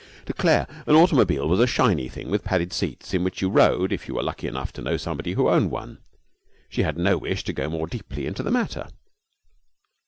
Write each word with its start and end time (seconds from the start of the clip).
To 0.25 0.33
Claire 0.33 0.65
an 0.87 0.95
automobile 0.95 1.47
was 1.47 1.59
a 1.59 1.67
shiny 1.67 2.09
thing 2.09 2.31
with 2.31 2.43
padded 2.43 2.73
seats, 2.73 3.13
in 3.13 3.23
which 3.23 3.39
you 3.39 3.51
rode 3.51 3.91
if 3.93 4.07
you 4.07 4.15
were 4.15 4.23
lucky 4.23 4.47
enough 4.47 4.73
to 4.73 4.81
know 4.81 4.97
somebody 4.97 5.33
who 5.33 5.47
owned 5.47 5.69
one. 5.69 5.99
She 6.69 6.81
had 6.81 6.97
no 6.97 7.19
wish 7.19 7.43
to 7.43 7.53
go 7.53 7.69
more 7.69 7.85
deeply 7.85 8.25
into 8.25 8.41
the 8.41 8.49
matter. 8.49 8.87